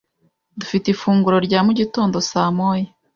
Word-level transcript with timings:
Dufite 0.59 0.85
ifunguro 0.89 1.37
rya 1.47 1.59
mu 1.67 1.71
gitondo 1.79 2.15
saa 2.29 2.49
moya. 2.57 2.87